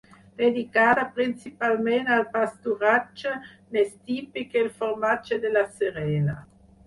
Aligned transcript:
Dedicada 0.39 1.01
principalment 1.17 2.07
al 2.15 2.23
pasturatge 2.37 3.35
n'és 3.75 3.93
típic 4.09 4.57
el 4.65 4.73
formatge 4.81 5.39
de 5.47 5.55
La 5.59 5.67
Serena. 5.77 6.35